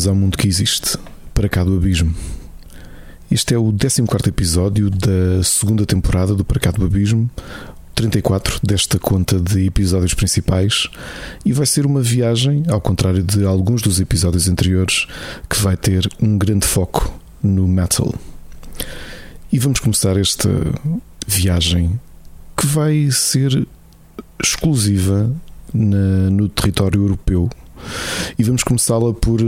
[0.00, 0.96] bem-vindos ao mundo que existe,
[1.34, 2.14] para cá do abismo.
[3.30, 7.28] Este é o 14 episódio da segunda temporada do Para cá do Abismo,
[7.94, 10.88] 34 desta conta de episódios principais,
[11.44, 15.06] e vai ser uma viagem, ao contrário de alguns dos episódios anteriores,
[15.48, 18.14] que vai ter um grande foco no metal.
[19.52, 20.48] E vamos começar esta
[21.26, 22.00] viagem
[22.56, 23.66] que vai ser
[24.42, 25.30] exclusiva
[25.74, 27.50] na, no território europeu
[28.38, 29.40] e vamos começá-la por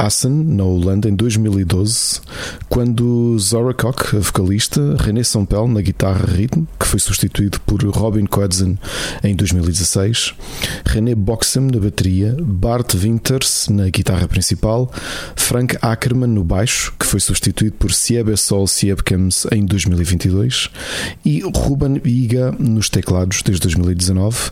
[0.00, 2.22] Assen, na Holanda, em 2012,
[2.70, 8.24] quando Zora Koch, a vocalista, René Sompel na guitarra ritmo, que foi substituído por Robin
[8.24, 8.78] Koedzen
[9.22, 10.34] em 2016,
[10.86, 14.90] René Boxem na bateria, Bart Winters na guitarra principal,
[15.36, 20.70] Frank Ackermann no baixo, que foi substituído por Siebe Sol Siebkems em 2022,
[21.24, 24.50] e Ruben Iga nos teclados desde 2019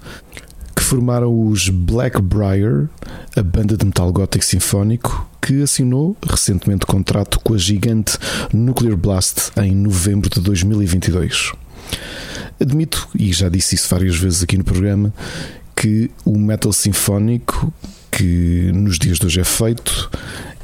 [0.89, 2.89] formaram os Blackbriar,
[3.37, 8.19] a banda de metal gótico sinfónico, que assinou recentemente contrato com a gigante
[8.53, 11.53] Nuclear Blast em novembro de 2022.
[12.61, 15.13] Admito, e já disse isso várias vezes aqui no programa,
[15.77, 17.73] que o metal sinfónico
[18.11, 20.11] que nos dias de hoje é feito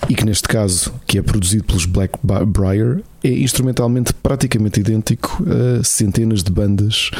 [0.08, 6.42] e que neste caso, que é produzido pelos Blackbriar, é instrumentalmente praticamente idêntico a centenas
[6.42, 7.10] de bandas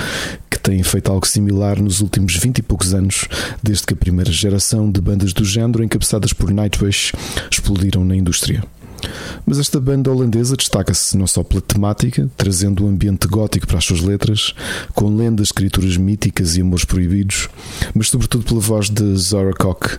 [0.51, 3.27] que têm feito algo similar nos últimos 20 e poucos anos,
[3.63, 7.13] desde que a primeira geração de bandas do género, encabeçadas por Nightwish,
[7.51, 8.63] explodiram na indústria.
[9.47, 13.85] Mas esta banda holandesa destaca-se não só pela temática, trazendo um ambiente gótico para as
[13.85, 14.55] suas letras,
[14.95, 17.49] com lendas, escrituras míticas e amores proibidos,
[17.95, 19.99] mas sobretudo pela voz de Zora Koch,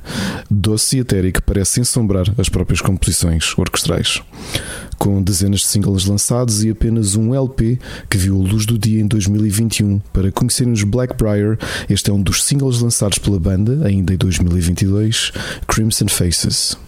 [0.49, 4.21] doce e etérea que parece ensombrar as próprias composições orquestrais.
[4.97, 7.77] Com dezenas de singles lançados e apenas um LP
[8.09, 9.99] que viu a luz do dia em 2021.
[10.13, 11.57] Para conhecerem os Blackbriar,
[11.89, 15.31] este é um dos singles lançados pela banda, ainda em 2022,
[15.67, 16.84] Crimson Faces.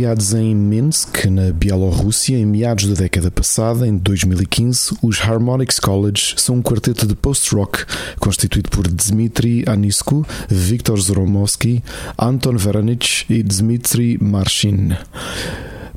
[0.00, 6.36] Criados em Minsk, na Bielorrússia, em meados da década passada, em 2015, os Harmonix College
[6.38, 7.84] são um quarteto de post-rock
[8.18, 11.84] constituído por Dmitry Anisku, Viktor Zoromovsky,
[12.18, 14.96] Anton Veranich e Dmitry Marshin.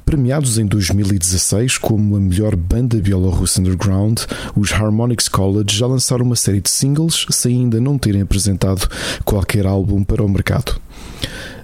[0.04, 4.20] Premiados em 2016 como a melhor banda bielorrussa underground,
[4.54, 8.86] os Harmonix College já lançaram uma série de singles sem ainda não terem apresentado
[9.24, 10.78] qualquer álbum para o mercado.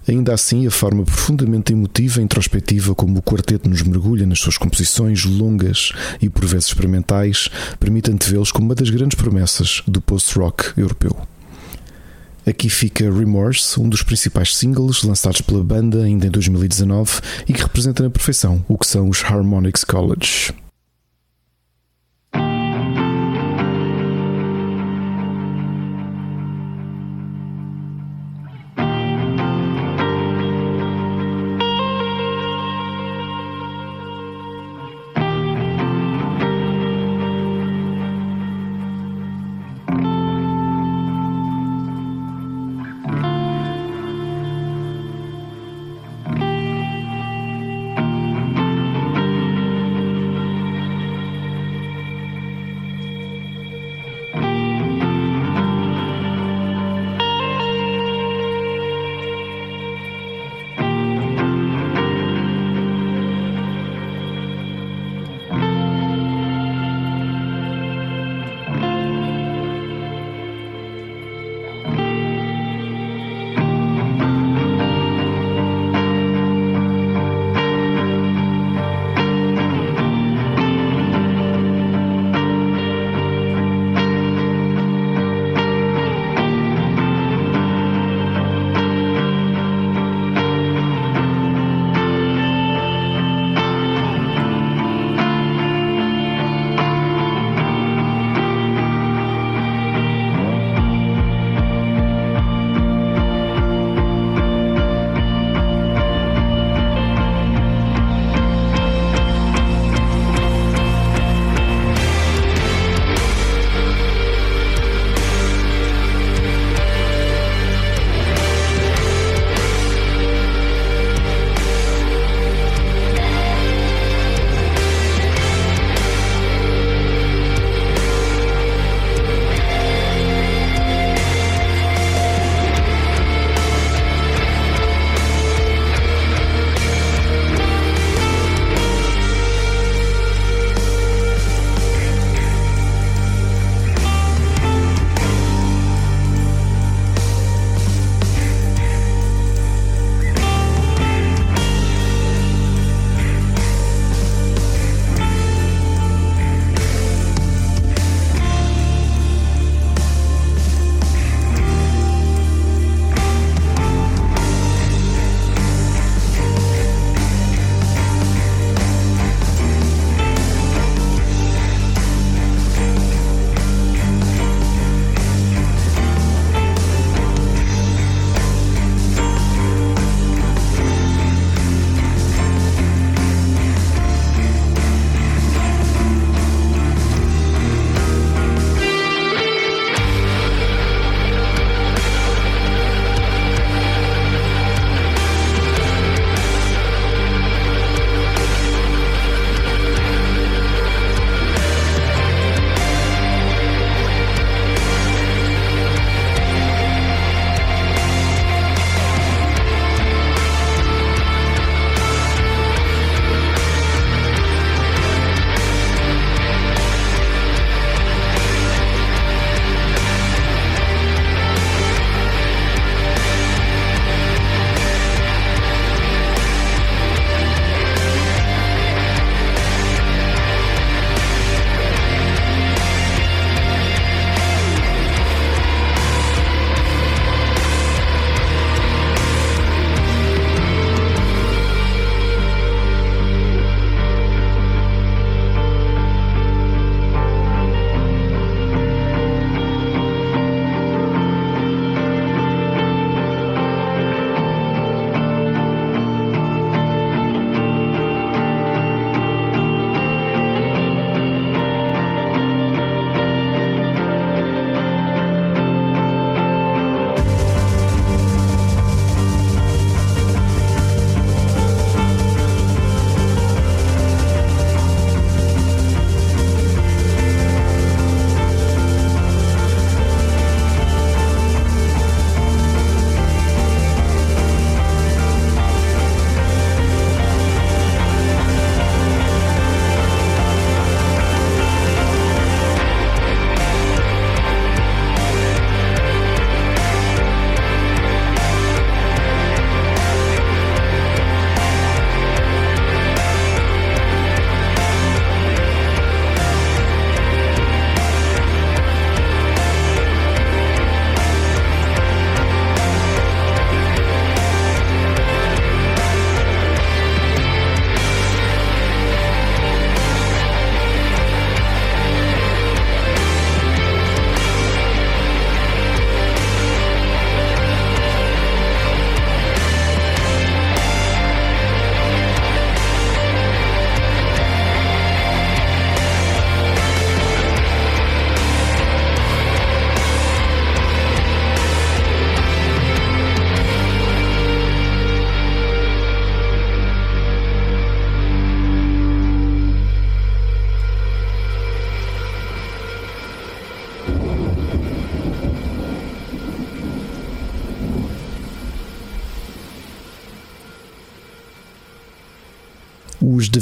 [0.10, 4.58] Ainda assim, a forma profundamente emotiva e introspectiva como o quarteto nos mergulha nas suas
[4.58, 7.48] composições longas e por vezes experimentais
[7.80, 11.16] permite antevê-los como uma das grandes promessas do post-rock europeu.
[12.44, 17.62] Aqui fica Remorse, um dos principais singles lançados pela banda ainda em 2019 e que
[17.62, 20.56] representa na perfeição o que são os Harmonix College.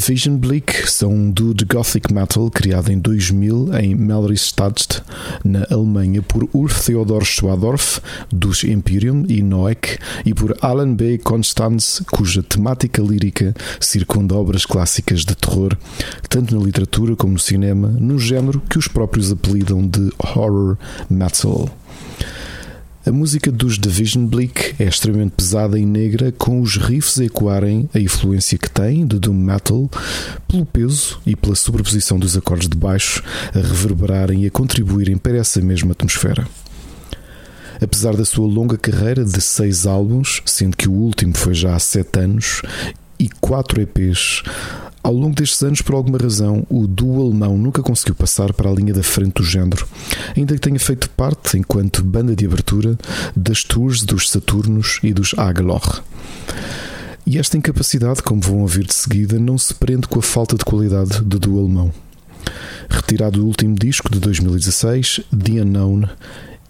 [0.08, 5.02] Os Division Bleak são um duo de gothic metal criado em 2000 em Melristadt,
[5.44, 8.00] na Alemanha, por Ur Theodor Schwadorf,
[8.32, 11.18] dos Imperium e Noek, e por Alan B.
[11.18, 15.78] Constance, cuja temática lírica circunda obras clássicas de terror,
[16.30, 20.78] tanto na literatura como no cinema, num género que os próprios apelidam de horror
[21.10, 21.70] metal.
[23.08, 27.90] A música dos Division Bleak é extremamente pesada e negra, com os riffs a ecoarem
[27.94, 29.90] a influência que tem de doom metal,
[30.46, 33.24] pelo peso e pela sobreposição dos acordes de baixo
[33.56, 36.46] a reverberarem e a contribuírem para essa mesma atmosfera.
[37.82, 41.80] Apesar da sua longa carreira de seis álbuns, sendo que o último foi já há
[41.80, 42.62] sete anos,
[43.18, 44.44] e quatro EPs,
[45.08, 48.74] ao longo destes anos, por alguma razão, o duo alemão nunca conseguiu passar para a
[48.74, 49.88] linha da frente do género,
[50.36, 53.00] ainda que tenha feito parte, enquanto banda de abertura,
[53.34, 56.04] das tours dos Saturnos e dos Agelor.
[57.26, 60.66] E esta incapacidade, como vão ouvir de seguida, não se prende com a falta de
[60.66, 61.94] qualidade do duo alemão.
[62.90, 66.04] Retirado do último disco de 2016, The Unknown,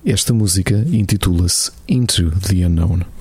[0.06, 3.17] esta música intitula-se Into the Unknown.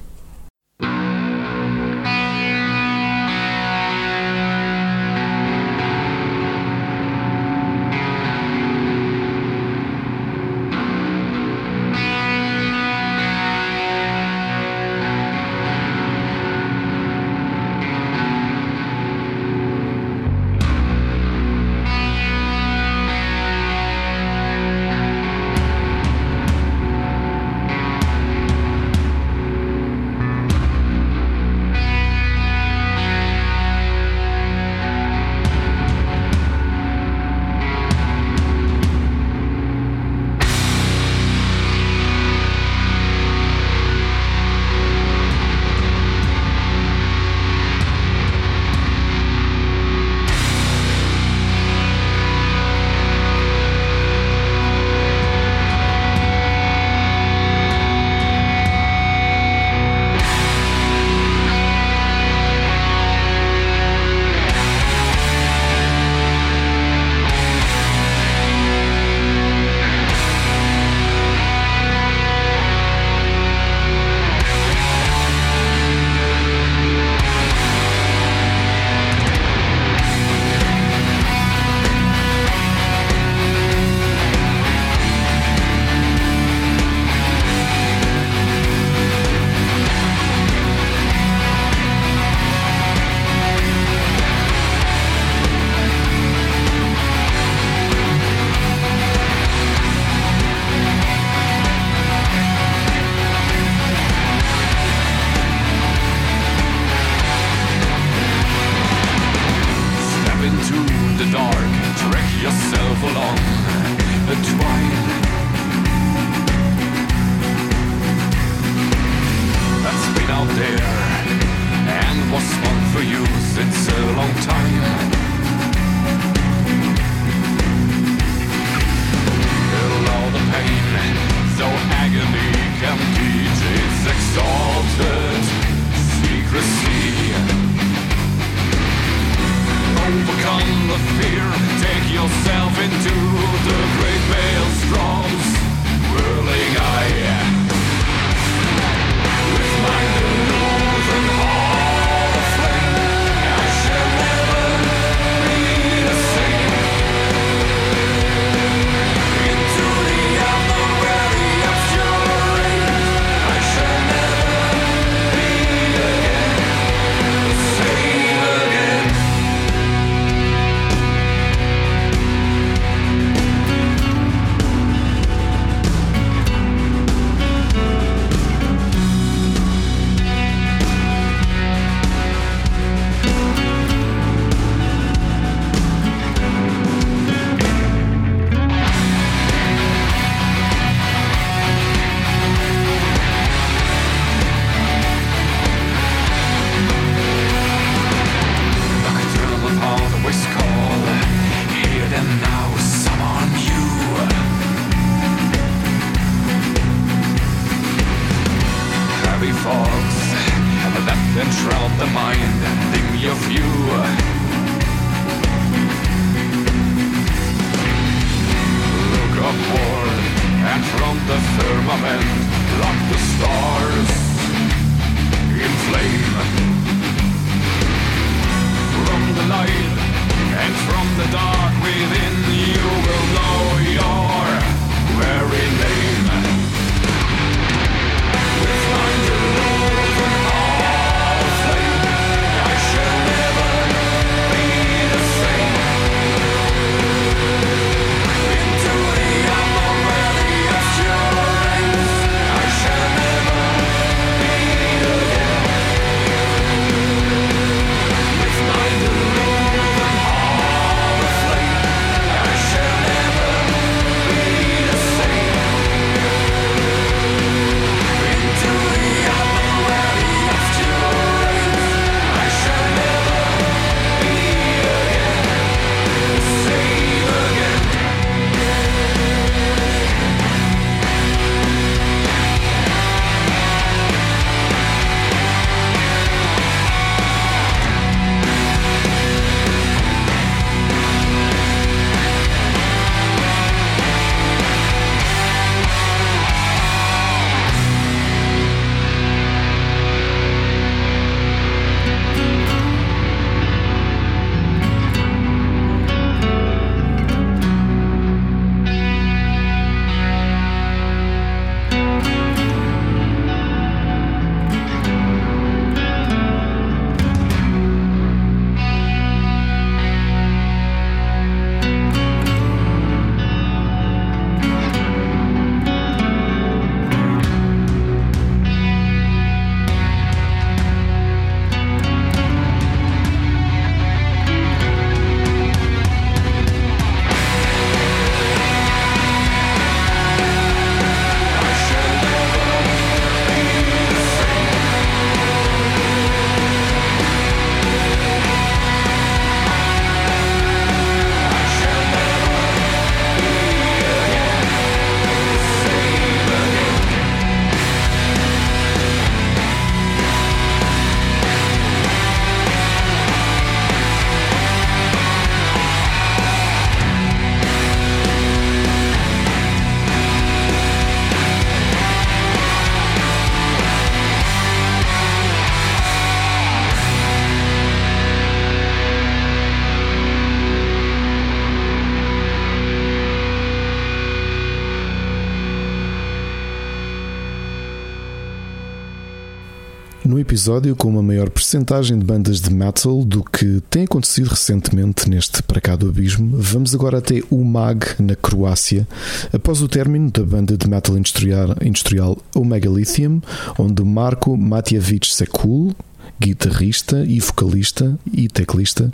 [390.67, 395.63] Episódio com uma maior percentagem de bandas de metal do que tem acontecido recentemente neste
[395.63, 399.07] Para Cá do Abismo, vamos agora até o MAG, na Croácia,
[399.52, 403.41] após o término da banda de metal industrial, industrial Omega Lithium,
[403.79, 405.95] onde Marco Matjevich Sekul,
[406.41, 409.09] guitarrista e vocalista e teclista,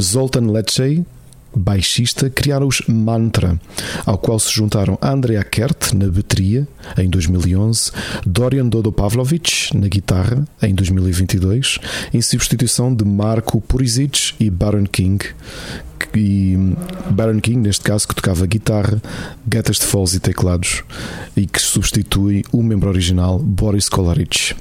[0.00, 1.06] Zoltan Lecce,
[1.54, 3.58] baixista, criaram os Mantra,
[4.04, 7.92] ao qual se juntaram Andrea Kert na bateria em 2011,
[8.26, 11.78] Dorian Dodo Pavlovich na guitarra em 2022,
[12.12, 15.24] em substituição de Marco Purisic e Baron King.
[16.14, 16.56] E
[17.10, 19.00] Baron King, neste caso, que tocava guitarra,
[19.46, 20.82] gatas de foles e teclados,
[21.36, 24.54] e que substitui o membro original Boris Kolaric.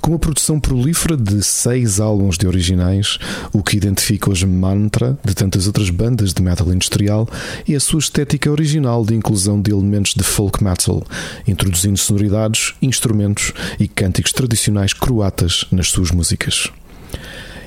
[0.00, 3.18] Com uma produção prolífera de seis álbuns de originais,
[3.52, 7.28] o que identifica os Mantra de tantas outras bandas de metal industrial
[7.68, 11.04] é a sua estética original de inclusão de elementos de folk metal,
[11.46, 16.68] introduzindo sonoridades, instrumentos e cânticos tradicionais croatas nas suas músicas.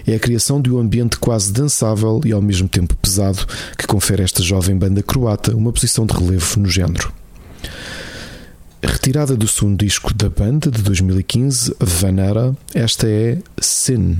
[0.05, 3.45] É a criação de um ambiente quase dançável e ao mesmo tempo pesado
[3.77, 7.13] que confere a esta jovem banda croata uma posição de relevo no género.
[9.03, 14.17] Retirada do segundo disco da banda de 2015, Vanera, esta é Sin.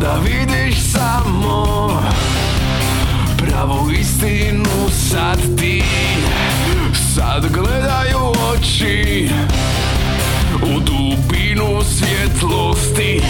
[0.00, 1.88] da vidiš samo
[3.36, 5.82] pravu istinu sad ti
[7.14, 9.28] Sad gledaju oči
[10.62, 13.22] u dubinu svjetlosti.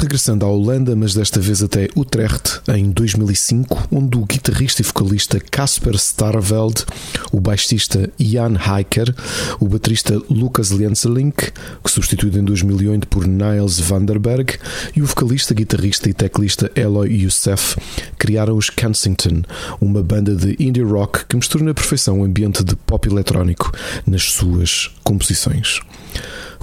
[0.00, 5.38] Regressando à Holanda, mas desta vez até Utrecht, em 2005, onde o guitarrista e vocalista
[5.38, 6.86] Casper Starveld,
[7.30, 9.14] o baixista Jan Heiker,
[9.60, 11.52] o baterista Lucas Lenselink,
[11.84, 14.58] que substituído em 2008 por Niels Vanderberg,
[14.96, 17.76] e o vocalista, guitarrista e teclista Eloy Youssef
[18.18, 19.42] criaram os Kensington,
[19.82, 23.70] uma banda de indie rock que mistura na perfeição o ambiente de pop eletrónico
[24.06, 25.78] nas suas composições.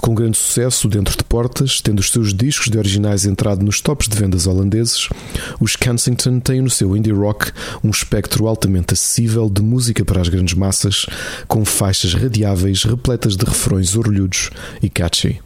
[0.00, 4.08] Com grande sucesso dentro de portas, tendo os seus discos de originais entrado nos tops
[4.08, 5.08] de vendas holandeses,
[5.60, 7.50] os Kensington têm no seu indie rock
[7.82, 11.06] um espectro altamente acessível de música para as grandes massas,
[11.46, 15.40] com faixas radiáveis repletas de refrões orlhudos e catchy.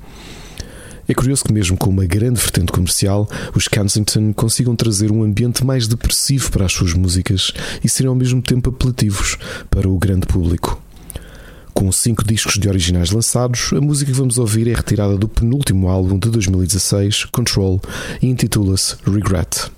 [1.09, 5.65] É curioso que, mesmo com uma grande vertente comercial, os Kensington consigam trazer um ambiente
[5.65, 9.37] mais depressivo para as suas músicas e serem ao mesmo tempo apelativos
[9.71, 10.82] para o grande público.
[11.75, 15.89] Com cinco discos de originais lançados, a música que vamos ouvir é retirada do penúltimo
[15.89, 17.81] álbum de 2016, Control,
[18.21, 19.71] e intitula-se Regret.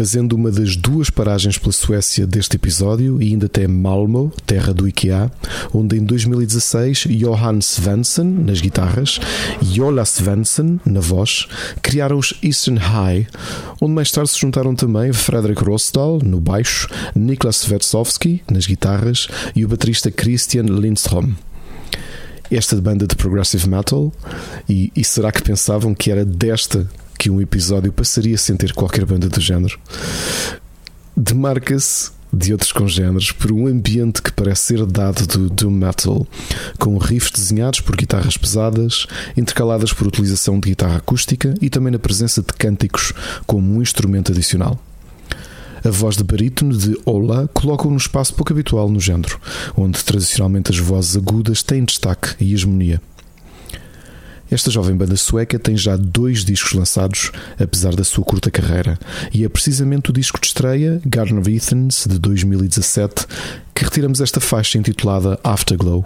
[0.00, 4.88] Fazendo uma das duas paragens pela Suécia deste episódio e ainda até Malmo, terra do
[4.88, 5.30] IKEA,
[5.74, 9.20] onde em 2016 Johan Svensson nas guitarras
[9.60, 11.46] e Ola Svensson na voz
[11.82, 13.26] criaram os Eastern High,
[13.78, 19.66] onde mais tarde se juntaram também Fredrik Rosdahl no baixo, Niklas Svetsovski nas guitarras e
[19.66, 21.34] o baterista Christian Lindström.
[22.50, 24.10] Esta banda de progressive metal
[24.66, 26.88] e, e, será que pensavam que era desta
[27.20, 29.78] que um episódio passaria sem ter qualquer banda do género.
[31.14, 36.26] Demarca-se de outros congêneres por um ambiente que parece ser dado do doom metal,
[36.78, 39.06] com riffs desenhados por guitarras pesadas,
[39.36, 43.12] intercaladas por utilização de guitarra acústica e também na presença de cânticos
[43.46, 44.82] como um instrumento adicional.
[45.84, 49.38] A voz de barítono de Ola coloca-o num espaço pouco habitual no género,
[49.76, 53.00] onde tradicionalmente as vozes agudas têm destaque e hegemonia.
[54.50, 58.98] Esta jovem banda sueca tem já dois discos lançados, apesar da sua curta carreira,
[59.32, 63.26] e é precisamente o disco de estreia, Garden of Ethans, de 2017,
[63.72, 66.04] que retiramos esta faixa intitulada Afterglow.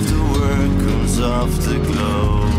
[0.00, 2.49] after work comes off the glow.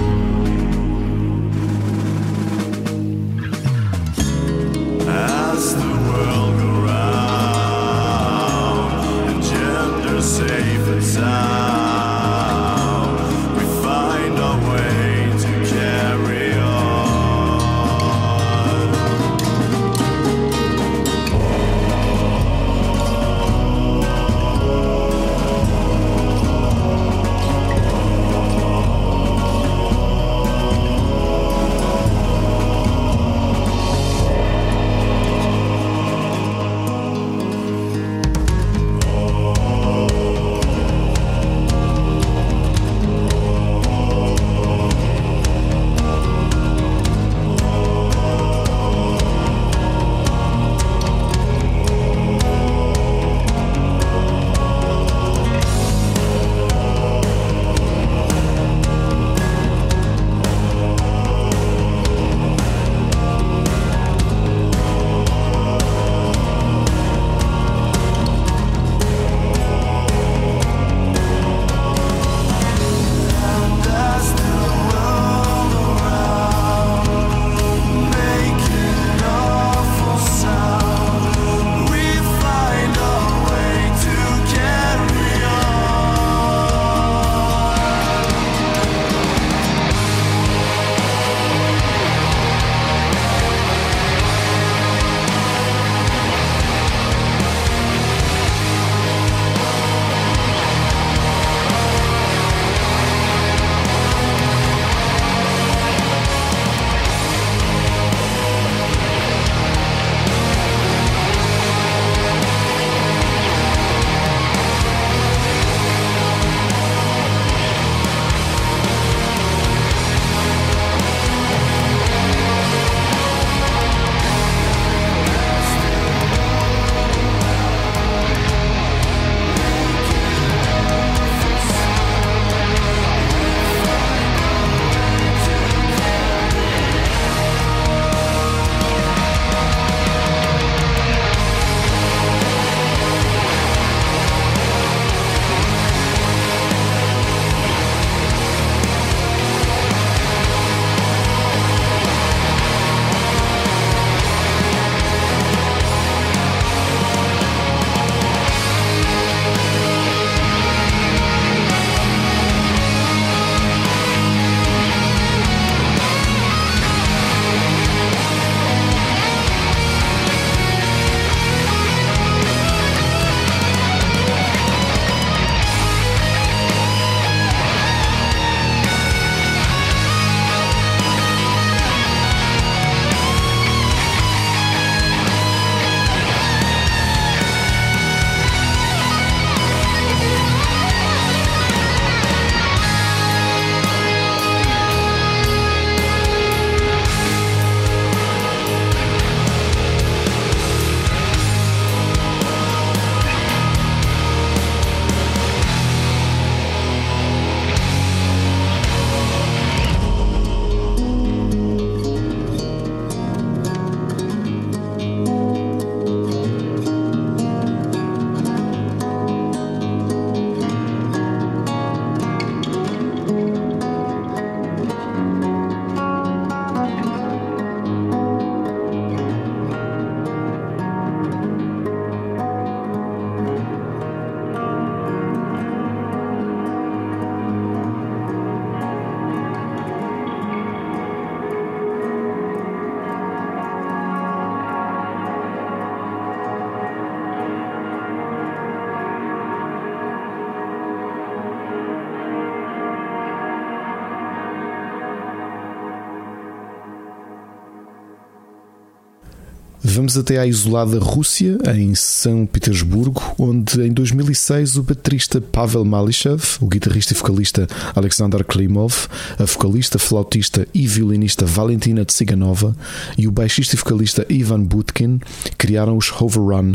[260.01, 266.41] Vamos até à isolada Rússia, em São Petersburgo, onde em 2006 o baterista Pavel Malishev,
[266.59, 272.75] o guitarrista e vocalista Alexander Klimov, a vocalista, flautista e violinista Valentina Tsiganova
[273.15, 275.19] e o baixista e vocalista Ivan Butkin
[275.55, 276.71] criaram os Overrun,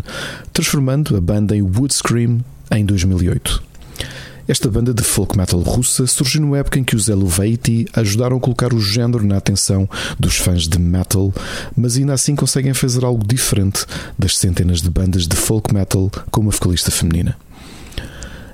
[0.52, 3.75] transformando a banda em Woodscream em 2008.
[4.48, 8.40] Esta banda de folk metal russa surgiu numa época em que os Elevaty ajudaram a
[8.40, 9.88] colocar o género na atenção
[10.20, 11.34] dos fãs de metal,
[11.76, 13.84] mas ainda assim conseguem fazer algo diferente
[14.16, 17.36] das centenas de bandas de folk metal com uma vocalista feminina.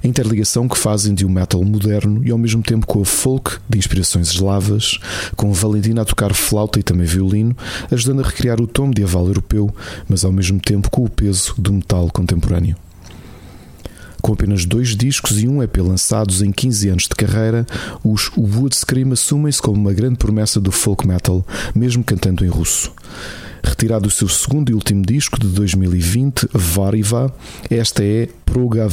[0.03, 3.59] A interligação que fazem de um metal moderno e ao mesmo tempo com a folk
[3.69, 4.99] de inspirações eslavas,
[5.37, 7.55] com Valentina a tocar flauta e também violino,
[7.91, 9.73] ajudando a recriar o tom medieval europeu,
[10.09, 12.77] mas ao mesmo tempo com o peso do metal contemporâneo.
[14.23, 17.67] Com apenas dois discos e um EP lançados em 15 anos de carreira,
[18.05, 21.45] os Woodscream assumem-se como uma grande promessa do folk metal,
[21.75, 22.93] mesmo cantando em russo.
[23.65, 27.35] Retirado o seu segundo e último disco de 2020, Variva,
[27.69, 28.89] esta é Proga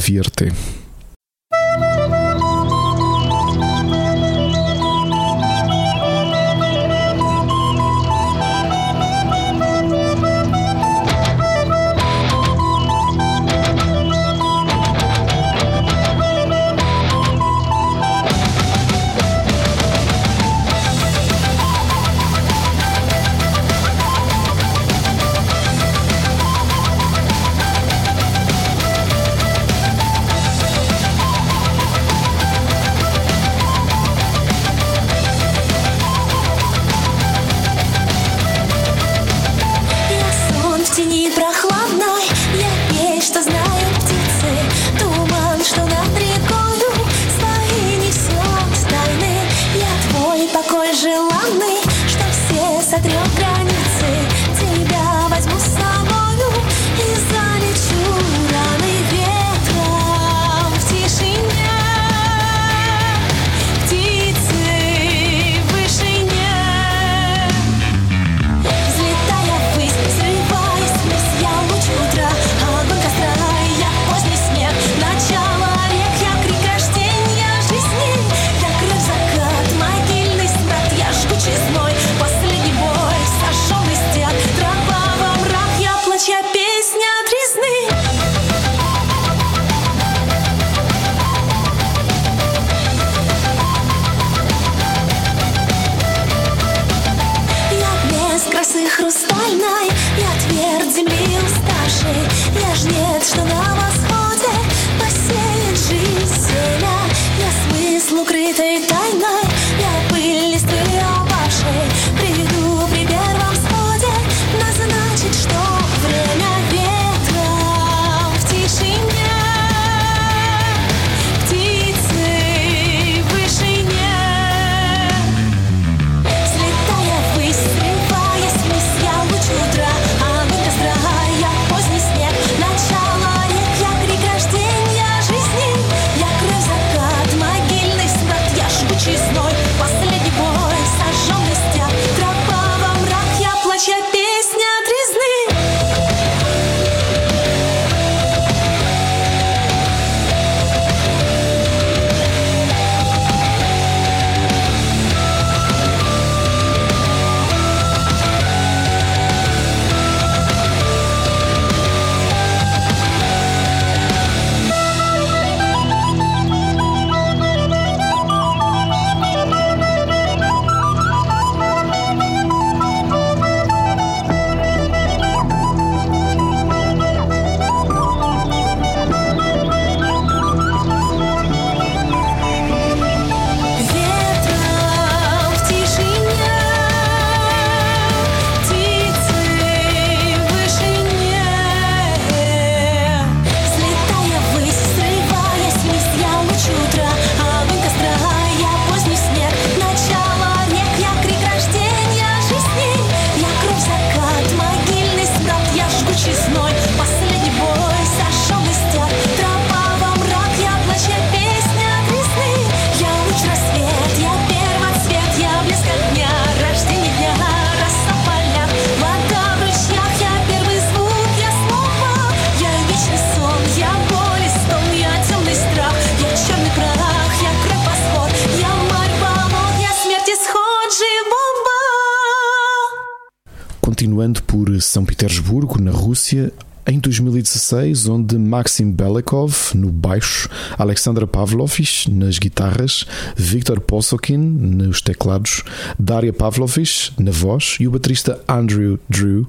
[237.70, 243.06] 2016, onde Maxim Belekov no baixo, Alexandra Pavlovich nas guitarras,
[243.36, 245.62] Viktor Posokin nos teclados,
[245.98, 249.46] Daria Pavlovich na voz e o baterista Andrew Drew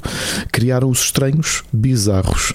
[0.51, 2.53] criaram os estranhos, bizarros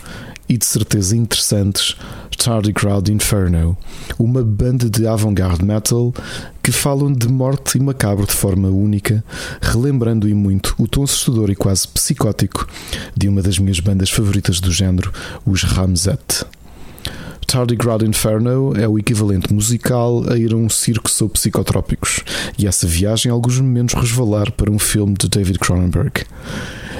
[0.49, 1.97] e de certeza interessantes
[2.37, 3.76] Tardigrade Inferno,
[4.18, 6.14] uma banda de avant-garde metal
[6.62, 9.24] que falam de morte e macabro de forma única,
[9.61, 12.66] relembrando e muito o tom assustador e quase psicótico
[13.16, 15.12] de uma das minhas bandas favoritas do género,
[15.45, 16.45] os Ramset.
[17.47, 22.20] Tardigrade Inferno é o equivalente musical a ir a um circo sob psicotrópicos,
[22.59, 26.24] e essa viagem alguns momentos resvalar para um filme de David Cronenberg.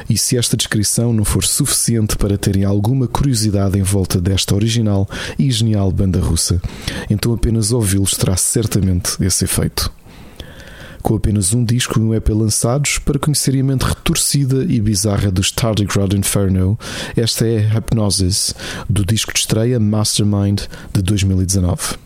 [0.09, 5.09] E se esta descrição não for suficiente para terem alguma curiosidade em volta desta original
[5.37, 6.63] e genial banda russa,
[7.11, 9.91] então apenas ouvi-los terá certamente esse efeito.
[11.07, 15.31] Com apenas um disco e um EP lançados, para conhecerem a mente retorcida e bizarra
[15.31, 16.77] dos Tardigrade Inferno,
[17.17, 18.53] esta é Hypnosis,
[18.91, 22.06] do disco de estreia Mastermind de 2019.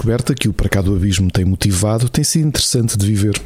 [0.00, 3.38] Descoberta que o Para do Abismo tem motivado, tem sido interessante de viver.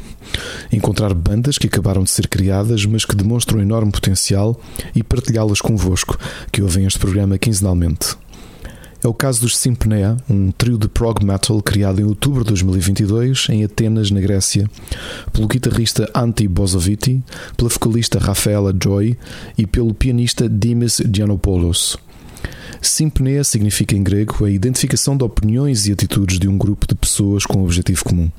[0.71, 4.57] Encontrar bandas que acabaram de ser criadas, mas que demonstram enorme potencial
[4.95, 6.17] e partilhá-las convosco,
[6.53, 8.15] que ouvem este programa quinzenalmente.
[9.03, 13.47] É o caso dos Sympnea, um trio de prog metal criado em outubro de 2022
[13.49, 14.69] em Atenas, na Grécia,
[15.33, 17.21] pelo guitarrista Antti Bozoviti,
[17.57, 19.17] pela vocalista Rafaela Joy
[19.57, 21.97] e pelo pianista Dimas Giannopoulos.
[22.81, 27.45] Simpneia significa em grego a identificação de opiniões e atitudes de um grupo de pessoas
[27.45, 28.29] com um objetivo comum.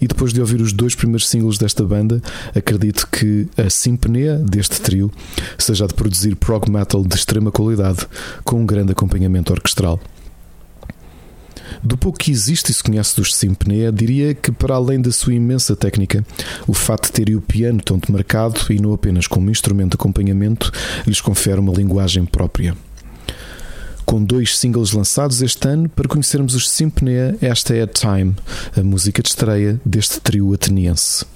[0.00, 2.22] E depois de ouvir os dois primeiros singles desta banda,
[2.54, 5.10] acredito que a simpneia deste trio
[5.58, 8.06] seja de produzir prog metal de extrema qualidade,
[8.44, 10.00] com um grande acompanhamento orquestral.
[11.82, 15.34] Do pouco que existe e se conhece dos Simpnea, diria que, para além da sua
[15.34, 16.24] imensa técnica,
[16.66, 20.72] o fato de terem o piano tão demarcado e não apenas como instrumento de acompanhamento
[21.06, 22.74] lhes confere uma linguagem própria
[24.08, 25.86] com dois singles lançados este ano.
[25.90, 28.34] Para conhecermos os Sympnea, esta é a Time,
[28.74, 31.26] a música de estreia deste trio ateniense.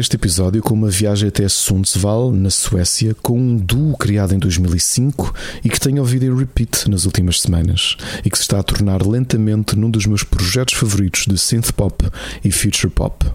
[0.00, 5.34] Este episódio com uma viagem até Sundsvall, na Suécia, com um duo criado em 2005
[5.62, 9.06] e que tenho ouvido em repeat nas últimas semanas e que se está a tornar
[9.06, 12.02] lentamente num dos meus projetos favoritos de synth pop
[12.42, 13.26] e future pop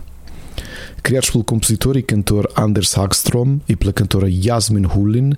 [1.05, 5.33] criados pelo compositor e cantor Anders Hagström e pela cantora Yasmin Hulin,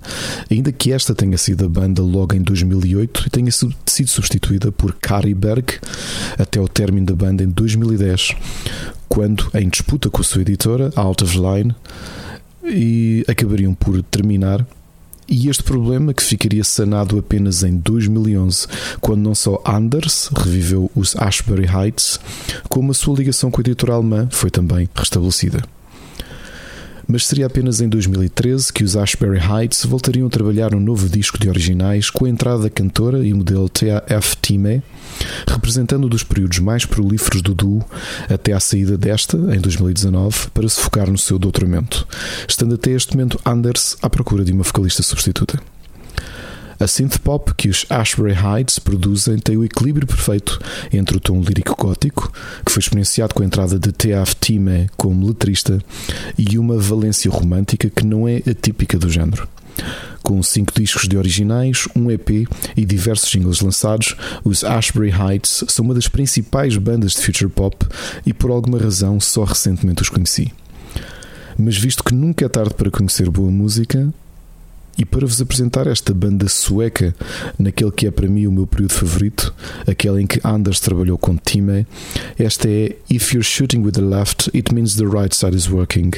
[0.50, 4.94] ainda que esta tenha sido a banda logo em 2008 e tenha sido substituída por
[4.94, 5.74] Kari Berg
[6.38, 8.34] até o término da banda em 2010,
[9.10, 11.74] quando, em disputa com a sua editora, Out of Line,
[12.64, 14.66] e acabariam por terminar
[15.28, 18.66] e este problema que ficaria sanado apenas em 2011,
[19.00, 22.18] quando não só Anders reviveu os Ashbury Heights,
[22.68, 25.62] como a sua ligação com a editora alemã foi também restabelecida.
[27.10, 31.38] Mas seria apenas em 2013 que os Ashbury Heights voltariam a trabalhar um novo disco
[31.38, 34.36] de originais com a entrada da cantora e modelo T.A.F.
[34.42, 34.82] Time,
[35.48, 37.82] representando um dos períodos mais prolíferos do duo
[38.28, 42.06] até à saída desta, em 2019, para se focar no seu doutoramento,
[42.46, 45.58] estando até este momento Anders à procura de uma vocalista substituta.
[46.80, 50.60] A synth pop que os Ashbury Heights produzem tem o equilíbrio perfeito
[50.92, 52.32] entre o tom lírico gótico,
[52.64, 55.82] que foi experienciado com a entrada de Teaf Time como letrista,
[56.38, 59.48] e uma valência romântica que não é atípica do género.
[60.22, 64.14] Com cinco discos de originais, um EP e diversos singles lançados,
[64.44, 67.86] os Ashbury Heights são uma das principais bandas de future pop
[68.24, 70.52] e por alguma razão só recentemente os conheci.
[71.58, 74.12] Mas visto que nunca é tarde para conhecer boa música,
[74.98, 77.14] e para vos apresentar esta banda sueca,
[77.58, 79.54] naquele que é para mim o meu período favorito,
[79.86, 81.86] aquele em que Anders trabalhou com Time,
[82.36, 86.10] esta é If You're Shooting with the Left, It Means the Right Side is Working,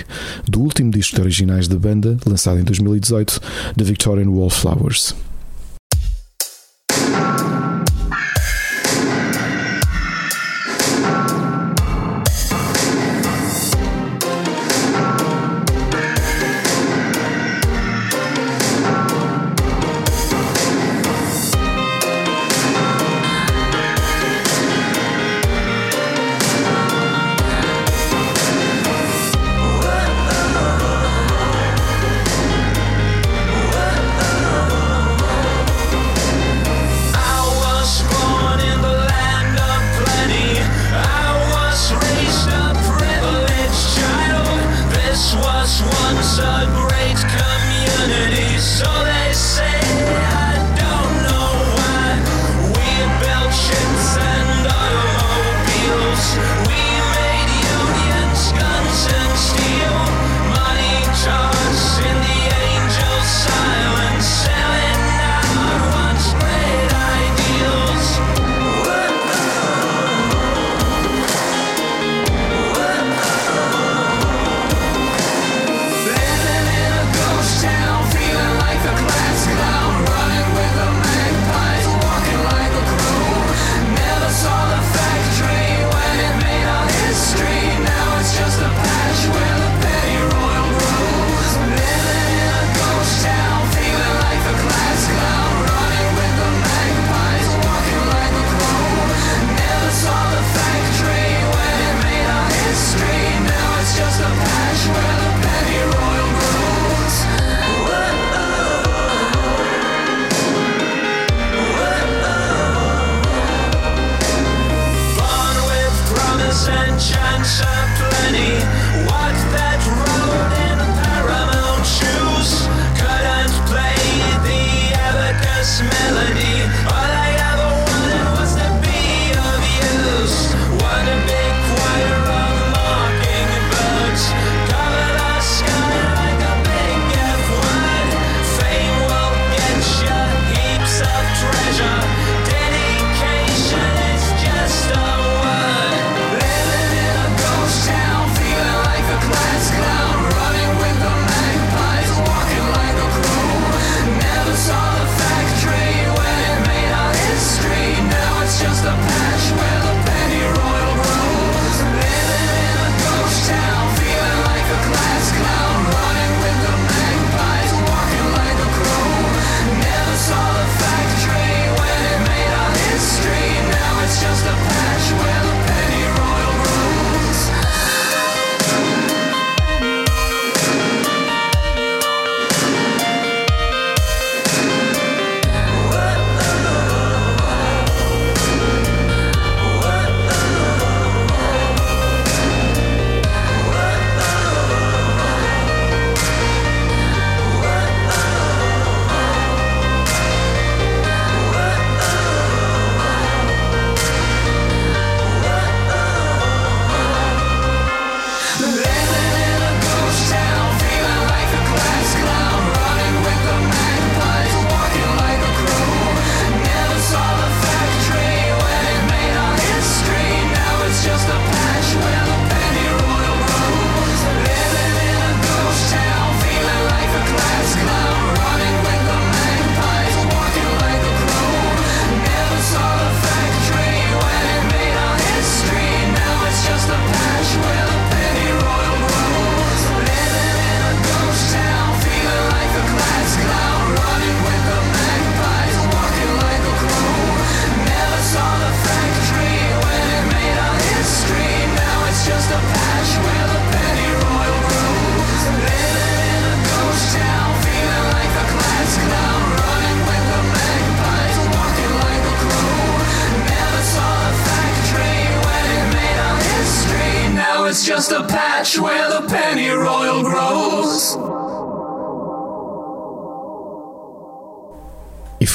[0.49, 3.41] do último disco de originais da banda, lançado em 2018,
[3.77, 5.15] The Victorian Wallflowers.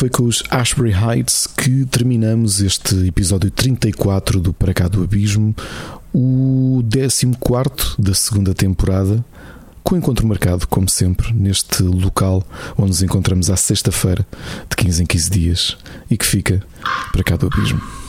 [0.06, 5.56] Foi com os Ashbury Heights que terminamos este episódio 34 do Para Cá do Abismo,
[6.14, 9.26] o 14 da segunda temporada,
[9.84, 12.46] com encontro marcado, como sempre, neste local
[12.78, 14.24] onde nos encontramos à sexta-feira,
[14.70, 15.78] de 15 em 15 dias,
[16.08, 16.62] e que fica
[17.12, 18.05] para cá do Abismo.